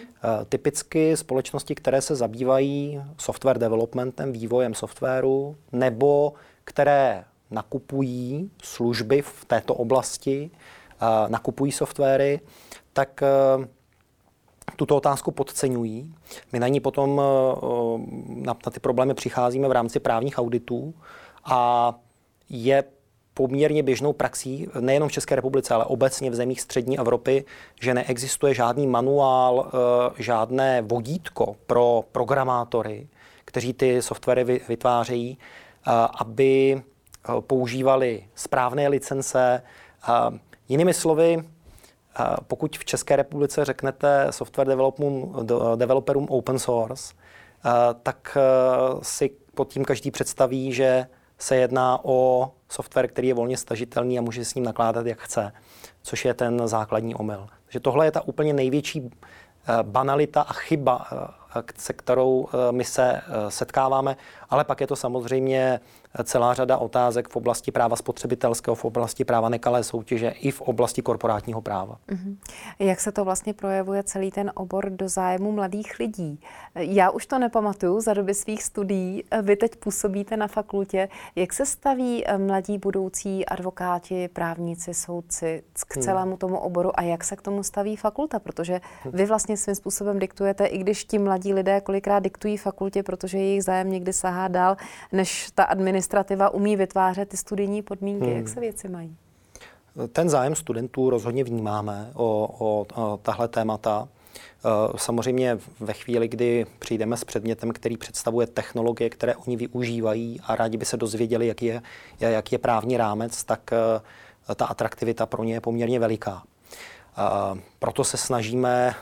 Typicky 0.50 1.18
společnosti, 1.18 1.76
které 1.76 2.02
se 2.02 2.16
zabývají 2.16 3.02
software 3.18 3.58
developmentem, 3.58 4.32
vývojem 4.32 4.74
softwaru, 4.74 5.56
nebo 5.72 6.34
které 6.64 7.24
nakupují 7.52 8.52
služby 8.64 9.22
v 9.22 9.46
této 9.46 9.74
oblasti, 9.74 10.52
nakupují 11.28 11.72
softwary, 11.72 12.40
tak 12.94 13.24
tuto 14.80 14.96
otázku 14.96 15.32
podceňují. 15.32 16.14
My 16.52 16.60
na 16.60 16.68
ní 16.68 16.80
potom 16.80 17.22
na, 18.28 18.54
na 18.66 18.72
ty 18.72 18.80
problémy 18.80 19.14
přicházíme 19.14 19.68
v 19.68 19.72
rámci 19.72 20.00
právních 20.00 20.40
auditů 20.40 20.94
a 21.46 21.94
je 22.50 22.84
poměrně 23.34 23.84
běžnou 23.84 24.14
praxí, 24.14 24.68
nejenom 24.80 25.10
v 25.10 25.12
České 25.12 25.36
republice, 25.36 25.74
ale 25.74 25.86
obecně 25.86 26.32
v 26.32 26.36
zemích 26.36 26.62
střední 26.62 27.00
Evropy, 27.00 27.46
že 27.82 27.94
neexistuje 27.94 28.54
žádný 28.54 28.88
manuál, 28.88 29.72
žádné 30.18 30.82
vodítko 30.82 31.56
pro 31.68 32.04
programátory, 32.12 33.08
kteří 33.46 33.74
ty 33.74 34.02
softwary 34.02 34.44
vytvářejí, 34.68 35.38
aby 36.20 36.82
používali 37.40 38.24
správné 38.36 38.88
licence. 38.88 39.64
Jinými 40.70 40.94
slovy, 40.94 41.44
pokud 42.48 42.78
v 42.78 42.86
České 42.86 43.16
republice 43.16 43.66
řeknete 43.66 44.28
software 44.30 44.68
developerům 45.76 46.28
open 46.30 46.60
source, 46.60 47.14
tak 48.04 48.38
si 49.02 49.32
pod 49.56 49.70
tím 49.70 49.86
každý 49.86 50.12
představí, 50.12 50.74
že 50.74 51.08
se 51.38 51.56
jedná 51.56 52.00
o 52.04 52.52
software, 52.70 53.08
který 53.08 53.28
je 53.28 53.34
volně 53.34 53.58
stažitelný 53.58 54.20
a 54.20 54.22
může 54.22 54.46
s 54.46 54.56
ním 54.56 54.66
nakládat, 54.66 55.06
jak 55.06 55.20
chce, 55.20 55.52
což 56.02 56.26
je 56.26 56.34
ten 56.34 56.68
základní 56.68 57.16
omyl. 57.16 57.48
Takže 57.66 57.80
tohle 57.80 58.06
je 58.06 58.12
ta 58.12 58.22
úplně 58.22 58.54
největší 58.54 59.10
banalita 59.82 60.42
a 60.42 60.54
chyba 60.54 61.08
se 61.76 61.94
kterou 61.94 62.48
eh, 62.48 62.72
my 62.72 62.84
se 62.84 63.12
eh, 63.12 63.22
setkáváme, 63.52 64.18
ale 64.50 64.64
pak 64.64 64.82
je 64.82 64.88
to 64.88 64.96
samozřejmě 64.96 65.80
celá 66.24 66.54
řada 66.54 66.78
otázek 66.78 67.30
v 67.30 67.36
oblasti 67.36 67.72
práva 67.72 67.96
spotřebitelského, 67.96 68.76
v 68.76 68.86
oblasti 68.86 69.26
práva 69.26 69.50
nekalé 69.50 69.84
soutěže 69.84 70.30
i 70.30 70.52
v 70.52 70.62
oblasti 70.62 71.02
korporátního 71.02 71.62
práva. 71.62 71.98
Mm-hmm. 72.08 72.38
Jak 72.80 73.00
se 73.00 73.12
to 73.12 73.26
vlastně 73.26 73.54
projevuje 73.54 74.04
celý 74.04 74.32
ten 74.32 74.52
obor 74.56 74.90
do 74.90 75.10
zájmu 75.10 75.52
mladých 75.52 76.00
lidí? 76.00 76.40
Já 76.76 77.10
už 77.10 77.26
to 77.26 77.40
nepamatuju 77.40 78.02
za 78.02 78.14
doby 78.14 78.34
svých 78.34 78.64
studií. 78.64 79.24
Vy 79.42 79.56
teď 79.56 79.76
působíte 79.76 80.38
na 80.38 80.48
fakultě. 80.48 81.10
Jak 81.36 81.54
se 81.54 81.66
staví 81.66 82.28
eh, 82.28 82.38
mladí 82.38 82.78
budoucí 82.78 83.46
advokáti, 83.46 84.28
právníci, 84.28 84.94
soudci 84.94 85.64
k 85.88 85.96
hmm. 85.96 86.04
celému 86.04 86.38
tomu 86.38 86.58
oboru 86.58 87.00
a 87.00 87.02
jak 87.02 87.24
se 87.24 87.36
k 87.36 87.42
tomu 87.42 87.64
staví 87.64 87.96
fakulta? 87.96 88.40
Protože 88.40 88.82
vy 89.06 89.26
vlastně 89.26 89.58
svým 89.58 89.76
způsobem 89.76 90.20
diktujete, 90.20 90.66
i 90.66 90.78
když 90.78 91.06
ti 91.06 91.20
mladí 91.20 91.39
lidé 91.46 91.82
kolikrát 91.82 92.20
diktují 92.20 92.58
fakultě, 92.58 93.04
protože 93.04 93.38
jejich 93.38 93.64
zájem 93.64 93.92
někdy 93.92 94.14
sahá 94.14 94.48
dál, 94.48 94.78
než 95.12 95.52
ta 95.56 95.64
administrativa 95.64 96.50
umí 96.50 96.76
vytvářet 96.76 97.30
ty 97.30 97.38
studijní 97.38 97.82
podmínky. 97.82 98.26
Hmm. 98.26 98.36
Jak 98.36 98.48
se 98.48 98.60
věci 98.60 98.90
mají? 98.90 99.16
Ten 100.12 100.30
zájem 100.30 100.56
studentů 100.56 101.10
rozhodně 101.10 101.44
vnímáme 101.44 102.12
o, 102.14 102.50
o, 102.60 102.86
o 102.96 103.18
tahle 103.18 103.48
témata. 103.48 104.08
E, 104.66 104.98
samozřejmě 104.98 105.60
ve 105.80 105.94
chvíli, 105.94 106.28
kdy 106.28 106.66
přijdeme 106.80 107.18
s 107.18 107.24
předmětem, 107.24 107.72
který 107.72 107.98
představuje 107.98 108.48
technologie, 108.48 109.10
které 109.10 109.36
oni 109.36 109.56
využívají 109.56 110.42
a 110.48 110.56
rádi 110.56 110.78
by 110.78 110.86
se 110.86 110.98
dozvěděli, 110.98 111.48
jaký 111.48 111.66
je, 111.66 111.82
jaký 112.20 112.56
je 112.56 112.60
právní 112.60 112.98
rámec, 112.98 113.44
tak 113.44 113.74
e, 113.74 113.76
ta 114.56 114.66
atraktivita 114.66 115.26
pro 115.26 115.44
ně 115.44 115.54
je 115.54 115.62
poměrně 115.62 116.00
veliká. 116.00 116.44
E, 116.44 117.60
proto 117.80 118.04
se 118.04 118.18
snažíme 118.18 118.96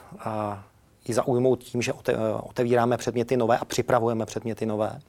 i 1.10 1.14
zaujmout 1.14 1.64
tím, 1.64 1.82
že 1.82 1.94
otevíráme 2.42 2.98
předměty 2.98 3.38
nové 3.38 3.58
a 3.58 3.66
připravujeme 3.66 4.26
předměty 4.26 4.66
nové. 4.66 5.00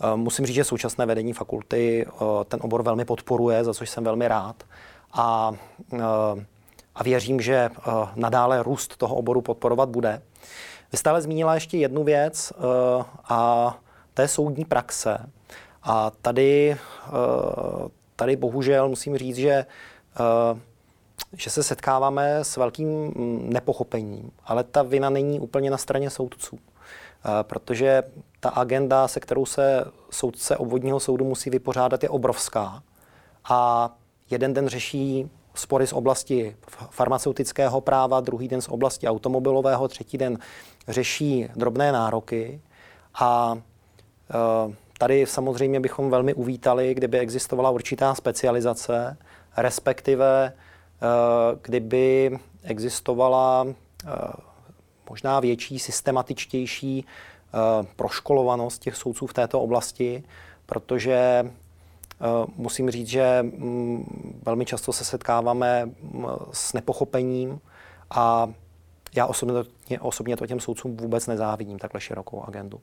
Eh, 0.00 0.16
musím 0.16 0.46
říct, 0.46 0.54
že 0.54 0.64
současné 0.64 1.06
vedení 1.06 1.32
fakulty 1.32 2.06
eh, 2.06 2.44
ten 2.44 2.60
obor 2.62 2.82
velmi 2.82 3.04
podporuje, 3.04 3.64
za 3.64 3.74
což 3.74 3.90
jsem 3.90 4.04
velmi 4.04 4.28
rád. 4.28 4.64
A, 5.12 5.52
eh, 5.92 5.98
a 6.94 7.02
věřím, 7.02 7.40
že 7.40 7.70
nadále 8.14 8.62
růst 8.62 8.96
toho 8.96 9.14
oboru 9.16 9.40
podporovat 9.40 9.88
bude. 9.88 10.22
Vy 10.92 10.98
stále 10.98 11.22
zmínila 11.22 11.54
ještě 11.54 11.78
jednu 11.78 12.04
věc 12.04 12.52
a 13.28 13.78
to 14.14 14.22
je 14.22 14.28
soudní 14.28 14.64
praxe. 14.64 15.18
A 15.82 16.10
tady, 16.22 16.76
tady 18.16 18.36
bohužel 18.36 18.88
musím 18.88 19.18
říct, 19.18 19.36
že 19.36 19.66
že 21.32 21.50
se 21.50 21.62
setkáváme 21.62 22.36
s 22.44 22.56
velkým 22.56 22.88
mm, 22.88 23.50
nepochopením, 23.52 24.30
ale 24.44 24.64
ta 24.64 24.82
vina 24.82 25.10
není 25.10 25.40
úplně 25.40 25.70
na 25.70 25.76
straně 25.76 26.10
soudců. 26.10 26.58
Protože 27.42 28.02
ta 28.40 28.48
agenda, 28.48 29.08
se 29.08 29.20
kterou 29.20 29.46
se 29.46 29.84
soudce 30.10 30.56
obvodního 30.56 31.00
soudu 31.00 31.24
musí 31.24 31.50
vypořádat, 31.50 32.02
je 32.02 32.08
obrovská. 32.08 32.82
A 33.48 33.90
jeden 34.30 34.54
den 34.54 34.68
řeší 34.68 35.30
spory 35.54 35.86
z 35.86 35.92
oblasti 35.92 36.56
farmaceutického 36.90 37.80
práva, 37.80 38.20
druhý 38.20 38.48
den 38.48 38.60
z 38.60 38.68
oblasti 38.68 39.08
automobilového, 39.08 39.88
třetí 39.88 40.18
den 40.18 40.38
řeší 40.88 41.48
drobné 41.56 41.92
nároky. 41.92 42.60
A 43.20 43.58
e, 43.58 44.74
tady 44.98 45.26
samozřejmě 45.26 45.80
bychom 45.80 46.10
velmi 46.10 46.34
uvítali, 46.34 46.94
kdyby 46.94 47.18
existovala 47.18 47.70
určitá 47.70 48.14
specializace, 48.14 49.16
respektive 49.56 50.52
kdyby 51.62 52.38
existovala 52.62 53.66
e, 53.66 53.74
možná 55.08 55.40
větší, 55.40 55.78
systematičtější 55.78 57.06
Eh, 57.56 57.86
proškolovanost 57.96 58.82
těch 58.82 58.96
soudců 58.96 59.26
v 59.26 59.32
této 59.32 59.60
oblasti, 59.60 60.24
protože 60.66 61.14
eh, 61.14 61.50
musím 62.56 62.90
říct, 62.90 63.08
že 63.08 63.42
mm, 63.42 64.40
velmi 64.46 64.64
často 64.64 64.92
se 64.92 65.04
setkáváme 65.04 65.84
mm, 65.84 66.26
s 66.52 66.72
nepochopením 66.72 67.60
a 68.10 68.50
já 69.14 69.26
osobně, 69.26 70.00
osobně 70.00 70.36
to 70.36 70.46
těm 70.46 70.60
soudcům 70.60 70.96
vůbec 70.96 71.26
nezávidím, 71.26 71.78
takhle 71.78 72.00
širokou 72.00 72.42
agendu. 72.42 72.80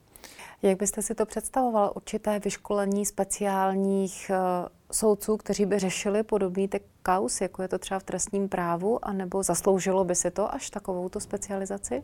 Jak 0.63 0.77
byste 0.77 1.01
si 1.01 1.15
to 1.15 1.25
představoval? 1.25 1.91
Určité 1.95 2.39
vyškolení 2.39 3.05
speciálních 3.05 4.31
uh, 4.31 4.67
soudců, 4.91 5.37
kteří 5.37 5.65
by 5.65 5.79
řešili 5.79 6.23
podobný 6.23 6.67
ty 6.67 6.81
kaus, 7.01 7.41
jako 7.41 7.61
je 7.61 7.67
to 7.67 7.79
třeba 7.79 7.99
v 7.99 8.03
trestním 8.03 8.49
právu, 8.49 9.05
anebo 9.05 9.43
zasloužilo 9.43 10.03
by 10.03 10.15
si 10.15 10.31
to 10.31 10.53
až 10.53 10.69
takovou 10.69 11.09
tu 11.09 11.19
specializaci? 11.19 12.03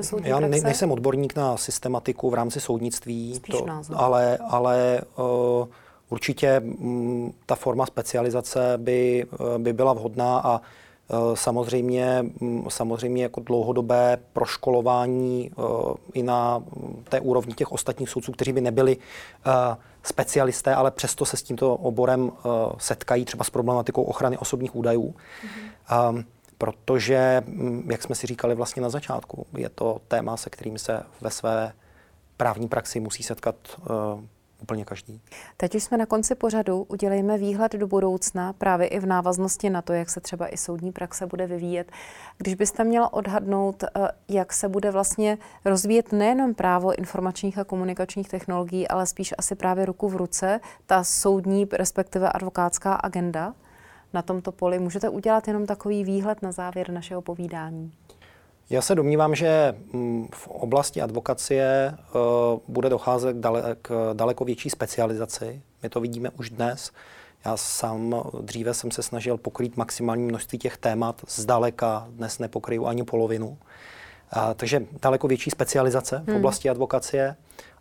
soudní 0.00 0.28
Já 0.28 0.38
praxe? 0.38 0.64
nejsem 0.64 0.92
odborník 0.92 1.36
na 1.36 1.56
systematiku 1.56 2.30
v 2.30 2.34
rámci 2.34 2.60
soudnictví, 2.60 3.40
to, 3.50 3.66
ale, 3.94 4.38
ale 4.38 5.00
uh, 5.16 5.68
určitě 6.08 6.60
um, 6.60 7.34
ta 7.46 7.54
forma 7.54 7.86
specializace 7.86 8.72
by, 8.76 9.26
uh, 9.40 9.58
by 9.58 9.72
byla 9.72 9.92
vhodná 9.92 10.38
a 10.38 10.58
uh, 10.58 10.64
samozřejmě, 11.34 12.24
um, 12.40 12.64
samozřejmě 12.68 13.22
jako 13.22 13.40
dlouhodobé 13.40 14.18
proškolování 14.32 15.50
uh, 15.50 15.94
i 16.14 16.22
na 16.22 16.62
té 17.08 17.20
úrovni 17.20 17.54
těch 17.54 17.72
ostatních 17.72 18.10
soudců, 18.10 18.32
kteří 18.32 18.52
by 18.52 18.60
nebyli 18.60 18.96
uh, 18.96 19.52
specialisté, 20.02 20.74
ale 20.74 20.90
přesto 20.90 21.24
se 21.24 21.36
s 21.36 21.42
tímto 21.42 21.74
oborem 21.74 22.32
setkají 22.78 23.24
třeba 23.24 23.44
s 23.44 23.50
problematikou 23.50 24.02
ochrany 24.02 24.38
osobních 24.38 24.76
údajů. 24.76 25.14
Mm-hmm. 25.88 26.24
Protože, 26.58 27.42
mm, 27.46 27.88
jak 27.90 28.02
jsme 28.02 28.14
si 28.14 28.26
říkali 28.26 28.54
vlastně 28.54 28.82
na 28.82 28.88
začátku, 28.88 29.46
je 29.56 29.68
to 29.68 30.00
téma, 30.08 30.36
se 30.36 30.50
kterým 30.50 30.78
se 30.78 31.02
ve 31.20 31.30
své 31.30 31.72
právní 32.36 32.68
praxi 32.68 33.00
musí 33.00 33.22
setkat 33.22 33.54
úplně 34.62 34.84
každý. 34.84 35.20
Teď 35.56 35.74
už 35.74 35.82
jsme 35.82 35.98
na 35.98 36.06
konci 36.06 36.34
pořadu, 36.34 36.82
udělejme 36.82 37.38
výhled 37.38 37.72
do 37.72 37.86
budoucna, 37.86 38.52
právě 38.52 38.86
i 38.86 39.00
v 39.00 39.06
návaznosti 39.06 39.70
na 39.70 39.82
to, 39.82 39.92
jak 39.92 40.10
se 40.10 40.20
třeba 40.20 40.48
i 40.48 40.56
soudní 40.56 40.92
praxe 40.92 41.26
bude 41.26 41.46
vyvíjet. 41.46 41.92
Když 42.38 42.54
byste 42.54 42.84
měla 42.84 43.12
odhadnout, 43.12 43.82
eh, 43.84 44.08
jak 44.28 44.52
se 44.52 44.68
bude 44.68 44.90
vlastně 44.90 45.38
rozvíjet 45.64 46.12
nejenom 46.12 46.54
právo 46.54 46.98
informačních 46.98 47.58
a 47.58 47.64
komunikačních 47.64 48.28
technologií, 48.28 48.88
ale 48.88 49.06
spíš 49.06 49.34
asi 49.38 49.54
právě 49.54 49.86
ruku 49.86 50.08
v 50.08 50.16
ruce, 50.16 50.60
ta 50.86 51.04
soudní, 51.04 51.66
respektive 51.72 52.28
advokátská 52.28 52.94
agenda, 52.94 53.54
na 54.12 54.22
tomto 54.22 54.52
poli. 54.52 54.78
Můžete 54.78 55.08
udělat 55.08 55.48
jenom 55.48 55.66
takový 55.66 56.04
výhled 56.04 56.42
na 56.42 56.52
závěr 56.52 56.90
našeho 56.90 57.22
povídání? 57.22 57.92
Já 58.70 58.82
se 58.82 58.94
domnívám, 58.94 59.34
že 59.34 59.74
mm, 59.92 60.28
v 60.34 60.48
oblasti 60.48 61.02
advokacie 61.02 61.94
eh, 61.98 62.18
bude 62.68 62.88
docházet 62.88 63.36
k 63.82 64.10
daleko 64.12 64.44
větší 64.44 64.70
specializaci. 64.70 65.62
My 65.82 65.88
to 65.88 66.00
vidíme 66.00 66.30
už 66.30 66.50
dnes. 66.50 66.92
Já 67.44 67.56
sám 67.56 68.22
dříve 68.40 68.74
jsem 68.74 68.90
se 68.90 69.02
snažil 69.02 69.36
pokrýt 69.36 69.76
maximální 69.76 70.24
množství 70.24 70.58
těch 70.58 70.76
témat, 70.76 71.22
zdaleka 71.28 72.06
dnes 72.10 72.38
nepokryju 72.38 72.86
ani 72.86 73.04
polovinu. 73.04 73.58
A, 74.30 74.54
takže 74.54 74.86
daleko 75.02 75.28
větší 75.28 75.50
specializace 75.50 76.22
v 76.24 76.28
hmm. 76.28 76.36
oblasti 76.36 76.70
advokacie 76.70 77.36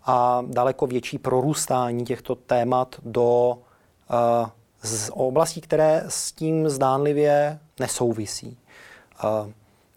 a 0.06 0.44
daleko 0.48 0.88
větší 0.88 1.18
prorůstání 1.18 2.06
těchto 2.06 2.36
témat 2.36 2.96
do 3.04 3.50
uh, 3.52 4.50
z 4.84 5.10
oblastí, 5.14 5.62
které 5.62 6.04
s 6.08 6.32
tím 6.32 6.70
zdánlivě 6.70 7.60
nesouvisí. 7.80 8.58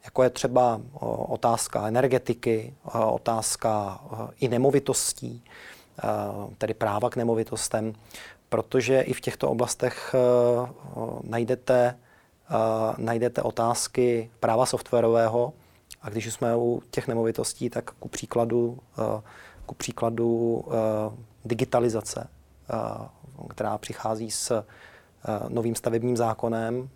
Jako 0.08 0.22
je 0.22 0.30
třeba 0.30 0.80
otázka 1.28 1.88
energetiky, 1.88 2.74
otázka 3.06 4.00
i 4.40 4.48
nemovitostí, 4.48 5.44
tedy 6.58 6.74
práva 6.74 7.10
k 7.10 7.16
nemovitostem, 7.16 7.92
protože 8.48 9.00
i 9.00 9.12
v 9.12 9.20
těchto 9.20 9.50
oblastech 9.50 10.14
najdete 11.22 11.98
najdete 12.98 13.42
otázky 13.42 14.30
práva 14.40 14.66
softwarového. 14.66 15.52
A 16.02 16.10
když 16.10 16.34
jsme 16.34 16.56
u 16.56 16.82
těch 16.90 17.08
nemovitostí, 17.08 17.70
tak 17.70 17.90
ku 17.90 18.08
příkladu, 18.08 18.78
ku 19.66 19.74
příkladu 19.74 20.64
digitalizace, 21.44 22.28
která 23.48 23.78
přichází 23.78 24.30
s 24.30 24.64
novým 25.48 25.74
stavebním 25.74 26.16
zákonem, 26.16 26.88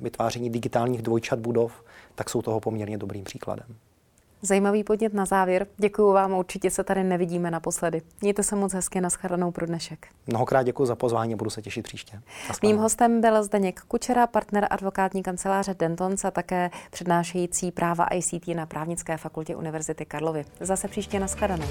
vytváření 0.00 0.50
digitálních 0.50 1.02
dvojčat 1.02 1.38
budov, 1.38 1.84
tak 2.14 2.30
jsou 2.30 2.42
toho 2.42 2.60
poměrně 2.60 2.98
dobrým 2.98 3.24
příkladem. 3.24 3.66
Zajímavý 4.42 4.84
podnět 4.84 5.14
na 5.14 5.24
závěr. 5.24 5.66
Děkuji 5.76 6.12
vám, 6.12 6.32
určitě 6.32 6.70
se 6.70 6.84
tady 6.84 7.04
nevidíme 7.04 7.50
naposledy. 7.50 8.02
Mějte 8.20 8.42
se 8.42 8.56
moc 8.56 8.72
hezky, 8.72 9.00
naschledanou 9.00 9.50
pro 9.50 9.66
dnešek. 9.66 10.06
Mnohokrát 10.26 10.62
děkuji 10.62 10.86
za 10.86 10.96
pozvání, 10.96 11.34
budu 11.34 11.50
se 11.50 11.62
těšit 11.62 11.84
příště. 11.84 12.20
Mým 12.62 12.76
hostem 12.76 13.20
byl 13.20 13.42
Zdeněk 13.42 13.80
Kučera, 13.80 14.26
partner 14.26 14.66
advokátní 14.70 15.22
kanceláře 15.22 15.74
Dentons 15.74 16.24
a 16.24 16.30
také 16.30 16.70
přednášející 16.90 17.72
práva 17.72 18.06
ICT 18.14 18.48
na 18.48 18.66
právnické 18.66 19.16
fakultě 19.16 19.56
Univerzity 19.56 20.04
Karlovy. 20.04 20.44
Zase 20.60 20.88
příště 20.88 21.20
naschledanou. 21.20 21.66